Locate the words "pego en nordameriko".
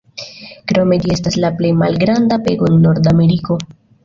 2.49-3.61